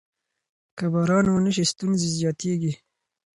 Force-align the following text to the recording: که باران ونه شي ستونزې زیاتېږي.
که 0.77 0.85
باران 0.93 1.25
ونه 1.29 1.51
شي 1.55 1.63
ستونزې 1.73 2.07
زیاتېږي. 2.17 2.73